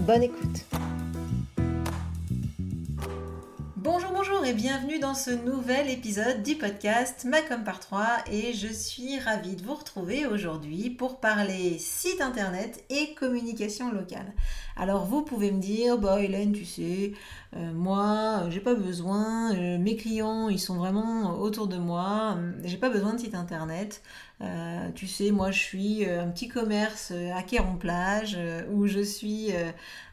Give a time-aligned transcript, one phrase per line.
[0.00, 0.63] Bonne écoute.
[4.46, 9.56] Et bienvenue dans ce nouvel épisode du podcast Macom par 3 et je suis ravie
[9.56, 14.34] de vous retrouver aujourd'hui pour parler site internet et communication locale.
[14.76, 17.12] Alors vous pouvez me dire, bah Hélène, tu sais,
[17.56, 22.76] euh, moi j'ai pas besoin, euh, mes clients ils sont vraiment autour de moi, j'ai
[22.76, 24.02] pas besoin de site internet.
[24.42, 28.36] Euh, tu sais, moi je suis un petit commerce à Quéron-Plage
[28.70, 29.52] où je suis,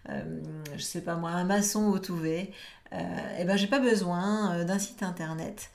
[0.07, 2.51] je sais pas moi, un maçon au Touvet.
[2.91, 2.97] Et
[3.39, 5.69] eh ben j'ai pas besoin d'un site internet.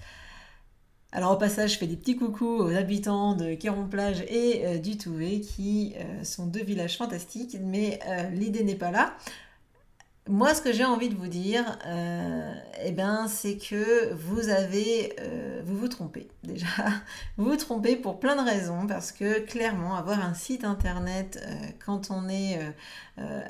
[1.12, 5.40] Alors au passage, je fais des petits coucous aux habitants de Quéron-Plage et du Touvet
[5.40, 8.00] qui sont deux villages fantastiques, mais
[8.32, 9.14] l'idée n'est pas là.
[10.28, 15.14] Moi, ce que j'ai envie de vous dire, euh, eh ben, c'est que vous avez,
[15.20, 16.66] euh, vous vous trompez déjà.
[17.36, 21.54] Vous vous trompez pour plein de raisons parce que clairement, avoir un site internet euh,
[21.84, 22.58] quand on est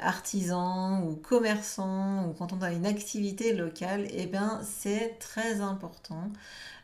[0.00, 6.30] artisan ou commerçant ou quand on a une activité locale, eh ben, c'est très important.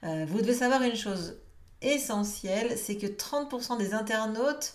[0.02, 1.36] vous devez savoir une chose
[1.82, 4.74] essentielle, c'est que 30% des internautes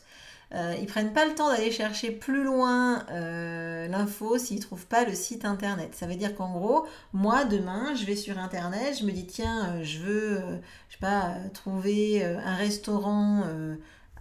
[0.54, 5.04] euh, ils prennent pas le temps d'aller chercher plus loin euh, l'info s'ils trouvent pas
[5.04, 5.94] le site internet.
[5.94, 9.70] Ça veut dire qu'en gros, moi demain, je vais sur internet, je me dis tiens,
[9.70, 10.40] euh, je veux,
[10.90, 13.44] je sais pas, trouver un restaurant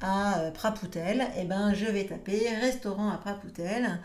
[0.02, 3.98] à Prapoutel, et eh ben je vais taper restaurant à Prapoutel.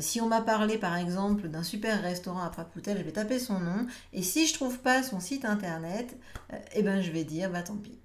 [0.00, 3.58] si on m'a parlé par exemple d'un super restaurant à Prapoutel, je vais taper son
[3.60, 3.86] nom.
[4.12, 6.18] Et si je trouve pas son site internet,
[6.52, 7.98] et eh ben je vais dire bah tant pis,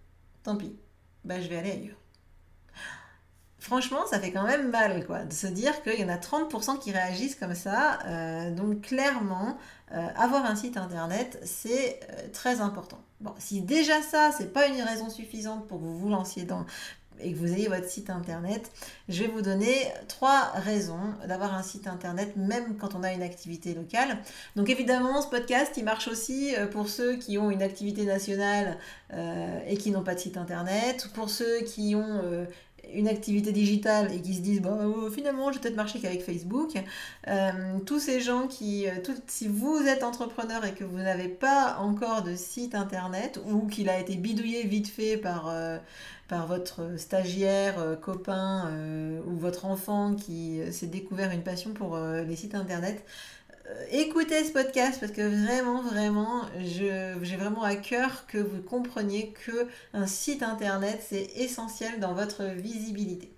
[0.43, 0.75] tant pis,
[1.25, 2.02] bah je vais aller ailleurs
[3.63, 6.79] franchement, ça fait quand même mal, quoi, de se dire qu'il y en a 30%
[6.79, 7.99] qui réagissent comme ça.
[8.05, 9.57] Euh, donc, clairement,
[9.93, 12.99] euh, avoir un site internet, c'est euh, très important.
[13.21, 16.65] Bon, si déjà ça, c'est pas une raison suffisante pour que vous vous lanciez dans
[17.19, 18.71] et que vous ayez votre site internet,
[19.07, 23.21] je vais vous donner trois raisons d'avoir un site internet, même quand on a une
[23.21, 24.17] activité locale.
[24.55, 28.79] Donc évidemment, ce podcast, il marche aussi pour ceux qui ont une activité nationale
[29.67, 32.47] et qui n'ont pas de site internet, pour ceux qui ont
[32.93, 36.23] une activité digitale et qui se disent bon, euh, finalement je vais peut-être marcher qu'avec
[36.23, 36.73] Facebook.
[37.27, 38.91] Euh, tous ces gens qui, euh,
[39.27, 43.89] si vous êtes entrepreneur et que vous n'avez pas encore de site internet ou qu'il
[43.89, 45.53] a été bidouillé vite fait par,
[46.27, 48.71] par votre stagiaire, copain
[49.27, 53.42] ou votre enfant qui s'est découvert une passion pour les sites internet, euh,
[53.91, 59.67] écoutez ce podcast parce que vraiment, vraiment, j'ai vraiment à cœur que vous compreniez que
[59.93, 63.31] un site internet, c'est essentiel dans votre visibilité.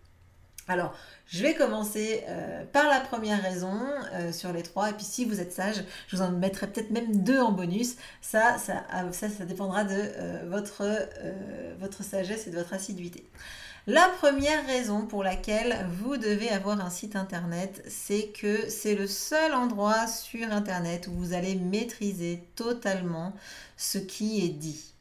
[0.67, 0.95] Alors,
[1.27, 3.79] je vais commencer euh, par la première raison
[4.13, 6.89] euh, sur les trois, et puis si vous êtes sage, je vous en mettrai peut-être
[6.89, 7.97] même deux en bonus.
[8.21, 10.83] Ça, ça, ça, ça dépendra de votre,
[11.79, 13.25] votre sagesse et de votre assiduité.
[13.87, 19.05] La première raison pour laquelle vous devez avoir un site internet, c'est que c'est le
[19.05, 23.33] seul endroit sur internet où vous allez maîtriser totalement
[23.77, 24.95] ce qui est dit.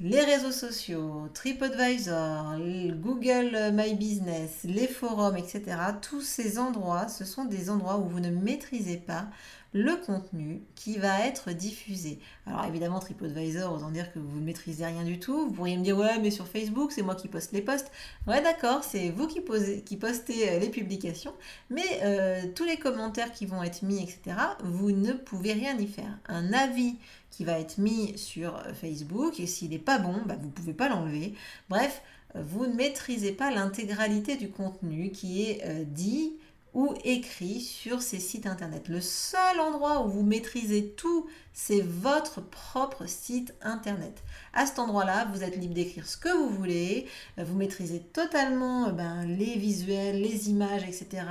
[0.00, 2.56] Les réseaux sociaux, TripAdvisor,
[3.00, 5.62] Google My Business, les forums, etc.
[6.02, 9.28] Tous ces endroits, ce sont des endroits où vous ne maîtrisez pas
[9.74, 12.20] le contenu qui va être diffusé.
[12.46, 15.48] Alors évidemment, TripAdvisor, autant dire que vous ne maîtrisez rien du tout.
[15.48, 17.90] Vous pourriez me dire, ouais, mais sur Facebook, c'est moi qui poste les posts.
[18.28, 21.34] Ouais, d'accord, c'est vous qui, postez euh, les publications,
[21.70, 25.88] mais euh, tous les commentaires qui vont être mis, etc., vous ne pouvez rien y
[25.88, 26.18] faire.
[26.28, 26.94] Un avis
[27.30, 30.52] qui va être mis sur euh, Facebook, et s'il n'est pas bon, bah, vous ne
[30.52, 31.34] pouvez pas l'enlever.
[31.68, 32.00] Bref,
[32.36, 36.34] vous ne maîtrisez pas l'intégralité du contenu qui est dit
[36.74, 38.88] ou écrit sur ces sites internet.
[38.88, 44.22] Le seul endroit où vous maîtrisez tout, c'est votre propre site internet.
[44.52, 47.06] À cet endroit-là, vous êtes libre d'écrire ce que vous voulez,
[47.38, 51.22] vous maîtrisez totalement ben, les visuels, les images, etc.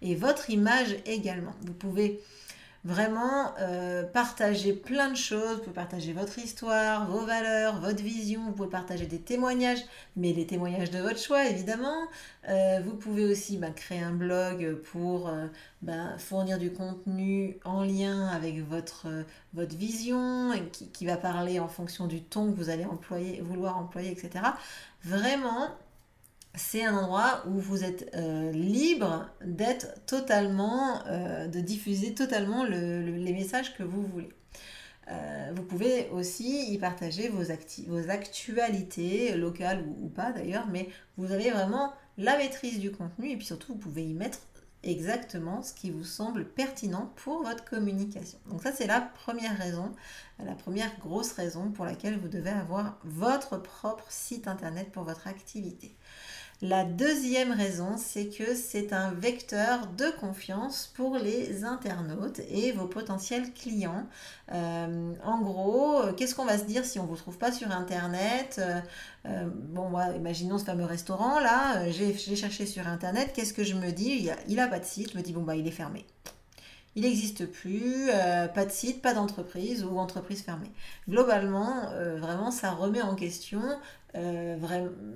[0.00, 1.54] Et votre image également.
[1.62, 2.20] Vous pouvez
[2.84, 5.56] vraiment euh, partager plein de choses.
[5.56, 8.40] Vous pouvez partager votre histoire, vos valeurs, votre vision.
[8.46, 9.84] Vous pouvez partager des témoignages,
[10.16, 12.08] mais les témoignages de votre choix, évidemment.
[12.48, 15.46] Euh, vous pouvez aussi bah, créer un blog pour euh,
[15.80, 19.06] bah, fournir du contenu en lien avec votre,
[19.54, 23.78] votre vision, qui, qui va parler en fonction du ton que vous allez employer, vouloir
[23.78, 24.44] employer, etc.
[25.04, 25.68] Vraiment,
[26.54, 33.32] c'est un endroit où vous êtes euh, libre d'être totalement, euh, de diffuser totalement les
[33.32, 34.30] messages que vous voulez.
[35.10, 37.50] Euh, vous pouvez aussi y partager vos,
[38.10, 43.46] actualités, locales ou pas d'ailleurs, mais vous avez vraiment la maîtrise du contenu et puis
[43.46, 44.38] surtout vous pouvez y mettre
[44.84, 48.38] exactement ce qui vous semble pertinent pour votre communication.
[48.46, 49.92] Donc ça c'est la première raison,
[50.44, 55.26] la première grosse raison pour laquelle vous devez avoir votre propre site internet pour votre
[55.26, 55.96] activité.
[56.64, 62.86] La deuxième raison, c'est que c'est un vecteur de confiance pour les internautes et vos
[62.86, 64.06] potentiels clients.
[64.52, 67.72] Euh, en gros, qu'est-ce qu'on va se dire si on ne vous trouve pas sur
[67.72, 68.60] Internet?
[68.60, 68.80] Euh,
[69.26, 73.74] euh, Bon, moi, imaginons ce fameux restaurant là, j'ai cherché sur Internet, qu'est-ce que je
[73.74, 74.30] me dis?
[74.46, 76.06] Il n'a pas de site, je me dis, bon, bah, il est fermé
[76.94, 78.08] il n'existe plus,
[78.54, 80.70] pas de site, pas d'entreprise ou entreprise fermée.
[81.08, 83.62] Globalement, vraiment, ça remet en question
[84.14, 84.56] euh,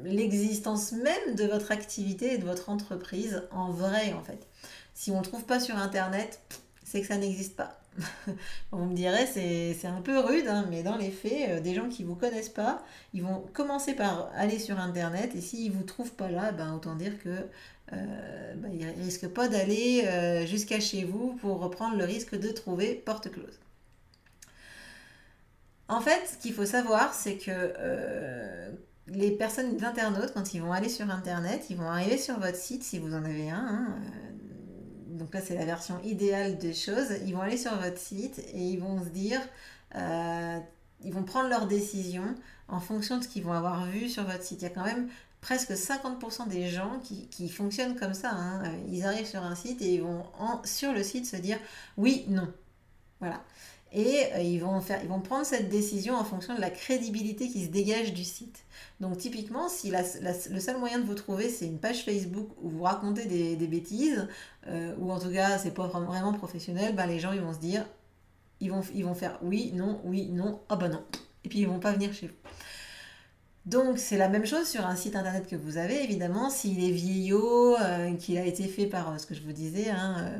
[0.05, 4.46] l'existence même de votre activité et de votre entreprise en vrai en fait.
[4.94, 6.40] Si on ne le trouve pas sur internet,
[6.82, 7.75] c'est que ça n'existe pas.
[8.73, 11.89] Vous me direz, c'est un peu rude, hein, mais dans les faits, euh, des gens
[11.89, 12.83] qui ne vous connaissent pas,
[13.15, 16.75] ils vont commencer par aller sur Internet, et s'ils ne vous trouvent pas là, ben,
[16.75, 17.47] autant dire que
[17.93, 22.49] euh, ben, ils ne risquent pas d'aller jusqu'à chez vous pour reprendre le risque de
[22.49, 23.59] trouver porte close.
[25.89, 28.71] En fait, ce qu'il faut savoir, c'est que euh,
[29.07, 32.57] les personnes, les internautes, quand ils vont aller sur Internet, ils vont arriver sur votre
[32.57, 33.57] site, si vous en avez un.
[33.57, 34.36] Hein, euh,
[35.17, 37.09] donc là, c'est la version idéale des choses.
[37.25, 39.41] Ils vont aller sur votre site et ils vont se dire,
[39.95, 40.59] euh,
[41.05, 42.35] ils vont prendre leur décision
[42.69, 44.63] en fonction de ce qu'ils vont avoir vu sur votre site.
[44.63, 45.09] Il y a quand même
[45.41, 48.31] presque 50% des gens qui, fonctionnent comme ça.
[48.33, 48.63] Hein.
[48.89, 50.25] Ils arrivent sur un site et ils vont
[50.65, 51.59] sur le site se dire
[51.97, 52.53] oui, non.
[53.21, 53.43] Voilà
[53.97, 58.13] et euh, ils, vont prendre cette décision en fonction de la crédibilité qui se dégage
[58.13, 58.67] du site.
[59.01, 62.83] Donc typiquement, si le seul moyen de vous trouver, c'est une page Facebook où vous
[62.83, 64.29] racontez des, bêtises,
[64.67, 67.59] euh, ou en tout cas c'est pas vraiment professionnel, ben, les gens ils vont se
[67.59, 67.87] dire,
[68.61, 71.03] ils vont, ils vont faire oui, non, oui, non, ah bah non.
[71.45, 72.46] Et puis ils vont pas venir chez vous.
[73.67, 76.93] Donc c'est la même chose sur un site internet que vous avez, évidemment, s'il est
[76.93, 80.31] vieillot, euh, qu'il a été fait par ce que je vous disais, hein,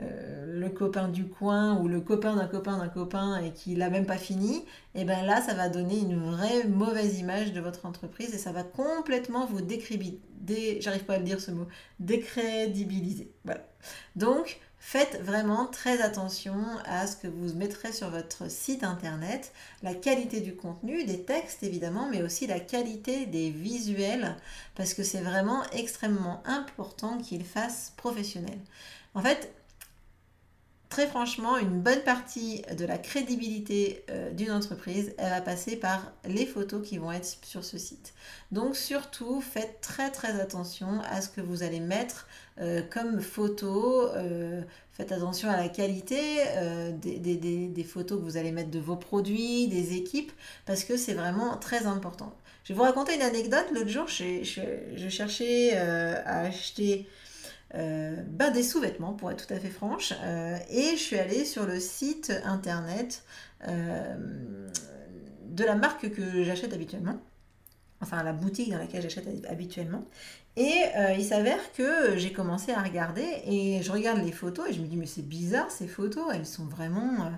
[0.00, 3.90] euh, le copain du coin ou le copain d'un copain d'un copain et qui l'a
[3.90, 4.64] même pas fini,
[4.94, 8.38] et eh bien là, ça va donner une vraie mauvaise image de votre entreprise et
[8.38, 11.66] ça va complètement vous décrédibiliser, j'arrive pas à dire ce mot,
[12.00, 13.32] décrédibiliser.
[13.44, 13.66] Voilà.
[14.16, 19.52] Donc, faites vraiment très attention à ce que vous mettrez sur votre site internet,
[19.82, 24.36] la qualité du contenu, des textes évidemment, mais aussi la qualité des visuels,
[24.74, 28.58] parce que c'est vraiment extrêmement important qu'il fasse professionnel.
[29.14, 29.52] En fait,
[30.88, 36.12] très franchement, une bonne partie de la crédibilité euh, d'une entreprise, elle va passer par
[36.26, 38.14] les photos qui vont être sur ce site.
[38.52, 42.26] Donc surtout, faites très très attention à ce que vous allez mettre
[42.60, 44.12] euh, comme photos.
[44.14, 44.62] Euh,
[44.92, 46.16] faites attention à la qualité
[47.02, 50.32] des, photos que vous allez mettre de vos produits, des équipes,
[50.64, 52.34] parce que c'est vraiment très important.
[52.64, 53.66] Je vais vous raconter une anecdote.
[53.74, 57.06] L'autre jour, je cherchais à acheter
[57.76, 60.12] euh, bah, des sous-vêtements, pour être tout à fait franche.
[60.22, 63.24] Euh, et je suis allée sur le site internet
[63.68, 64.68] euh,
[65.48, 67.18] de la marque que j'achète habituellement.
[68.00, 70.04] Enfin, la boutique dans laquelle j'achète habituellement.
[70.58, 70.84] Et
[71.18, 74.86] il s'avère que j'ai commencé à regarder et je regarde les photos et je me
[74.86, 77.30] dis, mais c'est bizarre ces photos, elles sont vraiment.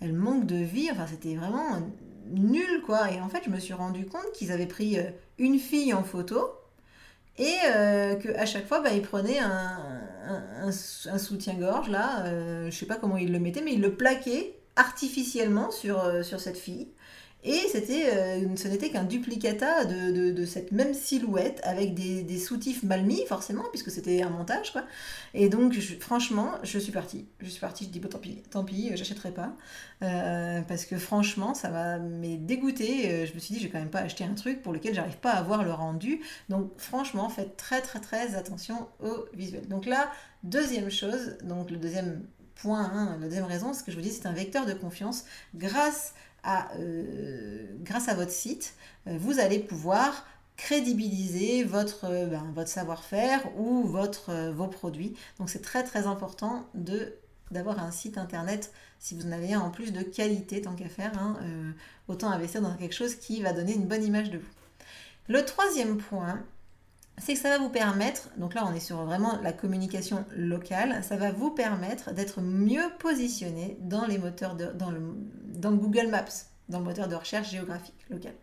[0.00, 0.88] elles manquent de vie.
[0.92, 1.82] Enfin, c'était vraiment
[2.30, 3.10] nul quoi.
[3.10, 4.96] Et en fait, je me suis rendu compte qu'ils avaient pris
[5.38, 6.50] une fille en photo
[7.38, 10.70] et euh, qu'à chaque fois, bah, il prenait un,
[11.18, 15.70] soutien-gorge, là, euh, je sais pas comment il le mettait, mais il le plaquait artificiellement
[15.70, 16.88] sur, euh, sur cette fille.
[17.44, 23.04] Et c'était, euh, ce n'était qu'un duplicata de, cette même silhouette avec des, soutifs mal
[23.04, 24.84] mis, forcément, puisque c'était un montage, quoi.
[25.34, 27.26] Et donc, franchement, je suis partie.
[27.40, 29.56] Je suis partie, je dis, bon, tant pis, tant pis, j'achèterai pas.
[30.02, 33.10] Euh, parce que franchement, ça m'a dégoûté.
[33.10, 34.94] Euh, je me suis dit, je vais quand même pas acheter un truc pour lequel
[34.94, 36.20] j'arrive pas à voir le rendu.
[36.48, 39.66] Donc, franchement, faites très, très, très attention au visuel.
[39.66, 40.12] Donc là,
[40.44, 44.10] deuxième chose, donc le deuxième point, hein, la deuxième raison, ce que je vous dis,
[44.10, 46.14] c'est un vecteur de confiance grâce
[46.46, 48.74] euh, grâce à votre site,
[49.06, 55.16] euh, vous allez pouvoir crédibiliser votre, euh, ben, votre savoir-faire ou votre, vos produits.
[55.38, 57.14] Donc c'est très très important de
[57.50, 60.88] d'avoir un site internet si vous en avez un en plus de qualité tant qu'à
[60.88, 61.12] faire.
[61.18, 61.36] Hein,
[62.08, 64.48] autant investir dans quelque chose qui va donner une bonne image de vous.
[65.28, 66.42] Le troisième point,
[67.18, 71.04] c'est que ça va vous permettre, donc là on est sur vraiment la communication locale,
[71.04, 74.92] ça va vous permettre d'être mieux positionné dans les moteurs, de, dans,
[75.62, 76.24] dans Google Maps
[76.68, 78.34] dans le moteur de recherche géographique local.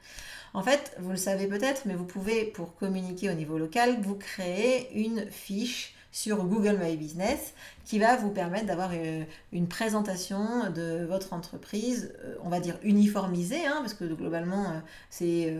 [0.53, 4.15] En fait, vous le savez peut-être, mais vous pouvez, pour communiquer au niveau local, vous
[4.15, 7.53] créer une fiche sur Google My Business
[7.85, 12.79] qui va vous permettre d'avoir euh, une, présentation de votre entreprise, euh, on va dire
[12.81, 14.79] uniformisée, hein, parce que globalement, euh,
[15.11, 15.53] c'est...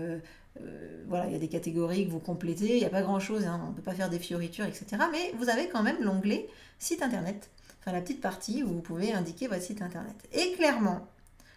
[1.08, 3.62] voilà, il y a des catégories que vous complétez, il n'y a pas grand-chose, hein,
[3.64, 4.86] on ne peut pas faire des fioritures, etc.
[5.12, 6.50] Mais vous avez quand même l'onglet
[6.80, 7.50] site internet,
[7.80, 10.16] enfin la petite partie où vous pouvez indiquer votre site internet.
[10.34, 11.08] Et clairement,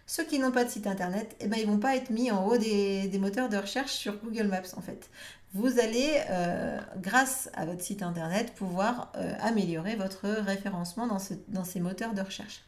[0.05, 2.29] ceux qui n'ont pas de site internet, eh ben, ils ne vont pas être mis
[2.29, 5.09] en haut des, moteurs de recherche sur Google Maps en fait.
[5.53, 11.79] Vous allez, euh, grâce à votre site internet, pouvoir euh, améliorer votre référencement dans, ces
[11.79, 12.63] moteurs de recherche.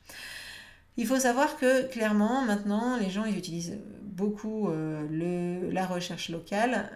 [0.97, 6.89] Il faut savoir que clairement, maintenant, les gens ils utilisent beaucoup euh, la recherche locale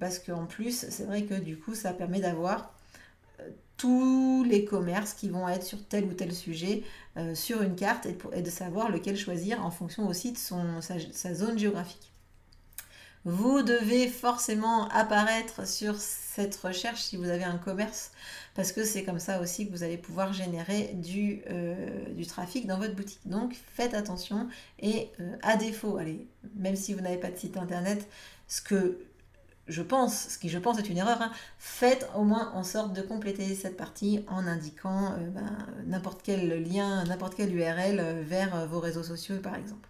[0.00, 2.77] parce qu'en plus, c'est vrai que du coup, ça permet d'avoir
[3.78, 6.82] tous les commerces qui vont être sur tel ou tel sujet
[7.16, 11.58] euh, sur une carte et, de savoir lequel choisir en fonction aussi de sa, zone
[11.58, 12.12] géographique.
[13.24, 18.10] Vous devez forcément apparaître sur cette recherche si vous avez un commerce
[18.54, 22.78] parce que c'est comme ça aussi que vous allez pouvoir générer du, euh, trafic dans
[22.78, 23.20] votre boutique.
[23.26, 24.48] Donc faites attention
[24.80, 28.08] et euh, à défaut, allez, même si vous n'avez pas de site internet,
[28.48, 28.98] ce que
[29.68, 32.92] je pense, ce qui je pense est une erreur, hein, faites au moins en sorte
[32.92, 38.22] de compléter cette partie en indiquant euh, ben, n'importe quel lien, n'importe quelle URL euh,
[38.24, 39.88] vers euh, vos réseaux sociaux par exemple.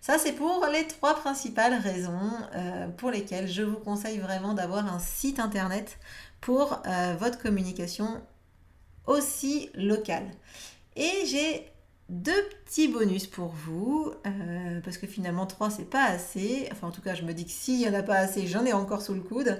[0.00, 2.30] Ça, c'est pour les trois principales raisons
[2.96, 5.98] pour lesquelles je vous conseille vraiment d'avoir un site internet
[6.40, 6.80] pour
[7.18, 8.22] votre communication
[9.06, 10.30] aussi locale.
[10.94, 11.72] Et j'ai
[12.08, 16.68] deux petits bonus pour vous, euh, parce que finalement 3 c'est pas assez.
[16.70, 18.64] Enfin en tout cas je me dis que s'il n'y en a pas assez, j'en
[18.64, 19.58] ai encore sous le coude.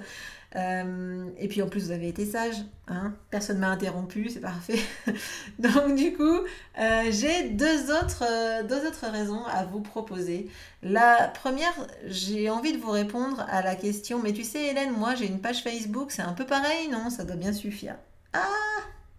[0.55, 2.55] Euh, et puis en plus vous avez été sage,
[2.87, 4.79] hein personne m'a interrompu, c'est parfait.
[5.59, 6.39] Donc du coup
[6.79, 8.23] euh, j'ai deux autres,
[8.65, 10.49] deux autres raisons à vous proposer.
[10.81, 11.73] La première,
[12.05, 15.41] j'ai envie de vous répondre à la question, mais tu sais Hélène, moi j'ai une
[15.41, 17.09] page Facebook, c'est un peu pareil, non?
[17.09, 17.97] Ça doit bien suffire.
[18.31, 18.66] Ah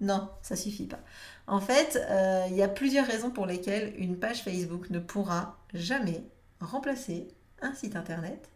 [0.01, 1.01] non, ça suffit pas.
[1.47, 5.59] En fait, euh, il y a plusieurs raisons pour lesquelles une page Facebook ne pourra
[5.75, 6.23] jamais
[6.61, 7.29] remplacer
[7.63, 8.49] un site internet.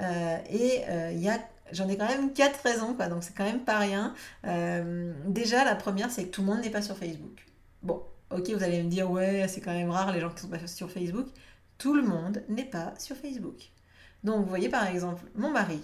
[0.00, 1.38] Euh, et euh, y a,
[1.72, 4.14] j'en ai quand même quatre raisons, quoi, donc c'est quand même pas rien.
[5.26, 7.46] déjà, la première, c'est que tout le monde n'est pas sur Facebook.
[7.82, 10.48] Bon, ok, vous allez me dire, ouais, c'est quand même rare les gens qui sont
[10.48, 11.28] pas sur Facebook.
[11.78, 13.70] Tout le monde n'est pas sur Facebook.
[14.24, 15.80] Donc, vous voyez par exemple, mon mari,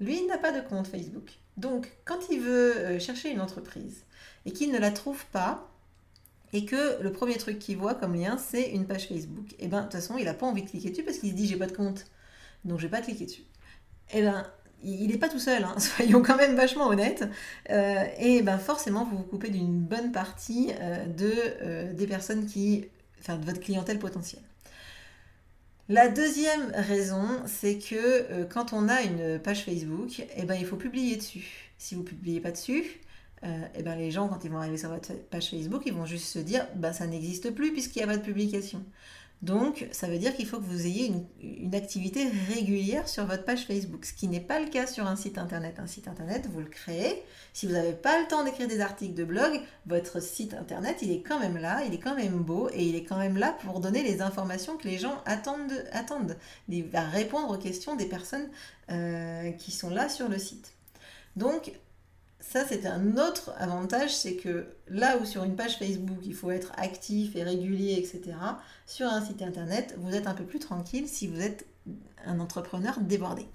[0.00, 1.30] lui, n'a pas de compte Facebook.
[1.56, 4.04] Donc, quand il veut chercher une entreprise
[4.46, 5.68] et qu'il ne la trouve pas,
[6.52, 9.68] et que le premier truc qu'il voit comme lien, c'est une page Facebook, et eh
[9.68, 11.46] bien de toute façon, il n'a pas envie de cliquer dessus parce qu'il se dit
[11.46, 12.06] j'ai pas de compte,
[12.64, 13.42] donc je vais pas cliquer dessus.
[14.10, 14.46] Et eh bien,
[14.82, 17.24] il n'est pas tout seul, hein, soyons quand même vachement honnêtes.
[17.70, 22.86] Euh, et ben forcément, vous vous coupez d'une bonne partie euh, euh, des personnes qui,
[23.20, 24.42] enfin, de votre clientèle potentielle.
[25.88, 30.76] La deuxième raison, c'est que quand on a une page Facebook, eh ben, il faut
[30.76, 31.72] publier dessus.
[31.78, 33.00] Si vous ne publiez pas dessus,
[33.44, 36.06] euh, eh ben les gens, quand ils vont arriver sur votre page Facebook, ils vont
[36.06, 38.84] juste se dire bah, ça n'existe plus puisqu'il n'y a pas de publication.
[39.40, 43.66] Donc, ça veut dire qu'il faut que vous ayez une, activité régulière sur votre page
[43.66, 45.78] Facebook, ce qui n'est pas le cas sur un site internet.
[45.78, 47.22] Un site internet, vous le créez.
[47.52, 51.12] Si vous n'avez pas le temps d'écrire des articles de blog, votre site internet, il
[51.12, 53.56] est quand même là, il est quand même beau et il est quand même là
[53.62, 55.84] pour donner les informations que les gens attendent.
[55.92, 56.36] attendent.
[56.68, 58.48] Répondre aux questions des personnes
[58.90, 60.72] euh, qui sont là sur le site.
[61.36, 61.72] Donc,
[62.40, 66.50] ça, c'est un autre avantage, c'est que là où sur une page Facebook, il faut
[66.50, 68.36] être actif et régulier, etc.,
[68.86, 71.66] sur un site internet, vous êtes un peu plus tranquille si vous êtes
[72.24, 73.46] un entrepreneur débordé.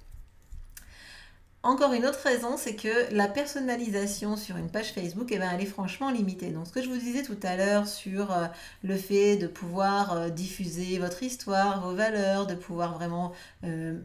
[1.66, 5.62] Encore une autre raison, c'est que la personnalisation sur une page Facebook, eh ben, elle
[5.62, 6.50] est franchement limitée.
[6.50, 8.48] Donc ce que je vous disais tout à l'heure sur euh,
[8.84, 13.32] le fait de pouvoir euh, diffuser votre histoire, vos valeurs, de pouvoir vraiment
[13.64, 13.98] euh,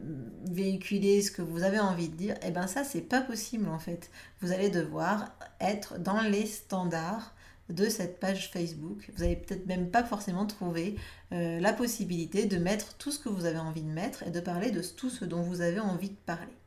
[0.49, 3.79] véhiculer ce que vous avez envie de dire, eh ben ça c'est pas possible en
[3.79, 4.09] fait.
[4.39, 7.35] Vous allez devoir être dans les standards
[7.67, 9.11] de cette page Facebook.
[9.17, 10.95] Vous n'allez peut-être même pas forcément trouver
[11.29, 14.71] la possibilité de mettre tout ce que vous avez envie de mettre et de parler
[14.71, 16.57] de tout ce dont vous avez envie de parler.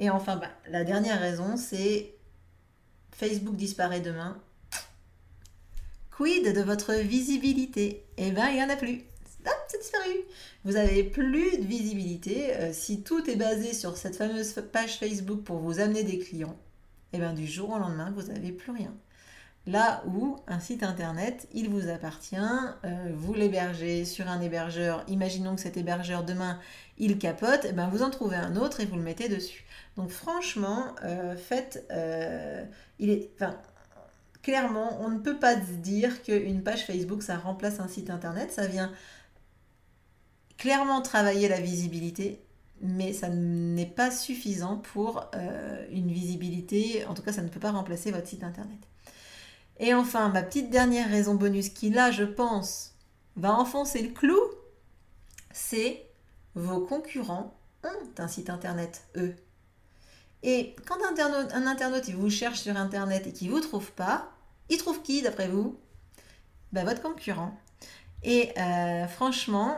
[0.00, 2.14] Et enfin, bah, la dernière raison, c'est
[3.12, 4.40] Facebook disparaît demain.
[6.10, 8.04] Quid de votre visibilité?
[8.16, 9.04] Eh bien, il n'y en a plus.
[9.44, 10.16] Hop, c'est disparu.
[10.64, 12.56] Vous n'avez plus de visibilité.
[12.56, 16.56] Euh, si tout est basé sur cette fameuse page Facebook pour vous amener des clients,
[17.12, 18.94] eh bien, du jour au lendemain, vous n'avez plus rien.
[19.66, 25.54] Là où un site internet, il vous appartient, euh, vous l'hébergez sur un hébergeur, imaginons
[25.54, 26.58] que cet hébergeur demain
[26.96, 29.64] il capote, et eh ben vous en trouvez un autre et vous le mettez dessus.
[29.96, 32.64] Donc franchement, euh, faites, euh,
[32.98, 33.30] il est,
[34.42, 38.66] clairement, on ne peut pas dire qu'une page Facebook ça remplace un site internet, ça
[38.66, 38.90] vient
[40.56, 42.40] clairement travailler la visibilité,
[42.80, 45.30] mais ça n'est pas suffisant pour
[45.92, 48.78] une visibilité, en tout cas ça ne peut pas remplacer votre site internet.
[49.80, 52.94] Et enfin, ma petite dernière raison bonus qui là, je pense,
[53.36, 54.38] va enfoncer le clou,
[55.52, 56.06] c'est
[56.54, 59.34] vos concurrents ont un site internet, eux.
[60.42, 64.30] Et quand un internaute, il vous cherche sur internet et qu'il ne vous trouve pas,
[64.68, 65.78] il trouve qui d'après vous?
[66.72, 67.58] Ben, Votre concurrent.
[68.22, 69.76] Et euh, franchement,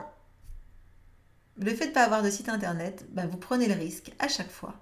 [1.58, 4.26] le fait de ne pas avoir de site internet, ben, vous prenez le risque à
[4.26, 4.74] chaque fois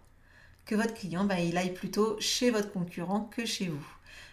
[0.65, 3.87] que votre client, ben, il aille plutôt chez votre concurrent que chez vous.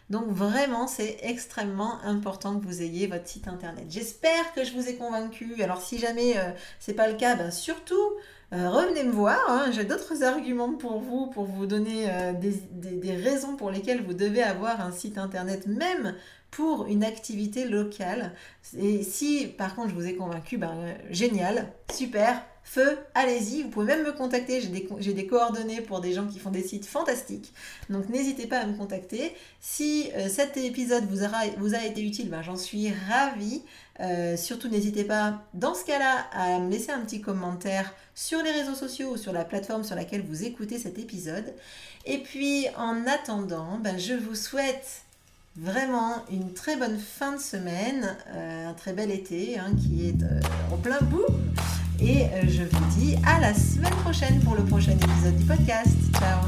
[0.09, 3.85] Donc vraiment, c'est extrêmement important que vous ayez votre site internet.
[3.89, 5.61] J'espère que je vous ai convaincu.
[5.61, 8.13] Alors si jamais euh, c'est pas le cas, ben, surtout
[8.53, 9.39] euh, revenez me voir.
[9.49, 9.71] Hein.
[9.71, 14.43] J'ai d'autres arguments pour vous, pour vous donner euh, des, raisons pour lesquelles vous devez
[14.43, 16.15] avoir un site internet, même
[16.51, 18.31] pour une activité locale.
[18.77, 23.85] Et si par contre je vous ai convaincu, ben, génial, super, feu, allez-y, vous pouvez
[23.85, 27.53] même me contacter, j'ai des, coordonnées pour des gens qui font des sites fantastiques,
[27.89, 29.33] donc n'hésitez pas à me contacter.
[29.61, 33.61] Si euh, cet épisode vous, a été utile, ben, j'en suis ravie.
[34.01, 38.51] Euh, surtout n'hésitez pas dans ce cas-là à me laisser un petit commentaire sur les
[38.51, 41.53] réseaux sociaux ou sur la plateforme sur laquelle vous écoutez cet épisode.
[42.05, 45.03] Et puis en attendant, ben, je vous souhaite
[45.55, 50.73] vraiment une très bonne fin de semaine, euh, un très bel été hein, qui est
[50.73, 51.25] en plein bout.
[51.99, 55.95] Et euh, je vous dis à la semaine prochaine pour le prochain épisode du podcast.
[56.13, 56.41] Ciao